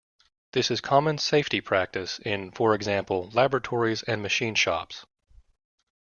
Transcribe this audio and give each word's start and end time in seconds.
This 0.53 0.71
is 0.71 0.81
common 0.81 1.19
safety 1.19 1.61
practice 1.61 2.17
in, 2.17 2.49
for 2.53 2.73
example, 2.73 3.29
laboratories 3.35 4.01
and 4.01 4.23
machine 4.23 4.55
shops. 4.55 5.05